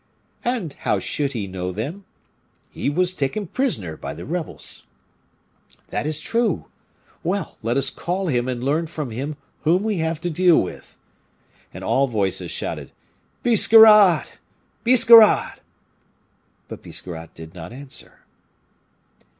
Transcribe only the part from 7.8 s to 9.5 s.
call him, and learn from him